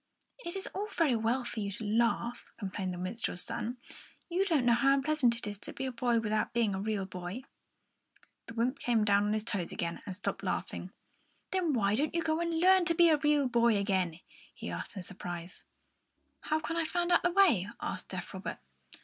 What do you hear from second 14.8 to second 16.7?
in surprise. "How